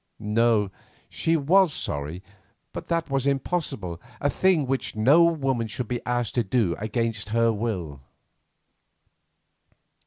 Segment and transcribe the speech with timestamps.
[0.17, 0.71] No,
[1.09, 2.23] she was sorry,
[2.73, 7.29] but that was impossible, a thing which no woman should be asked to do against
[7.29, 8.01] her will.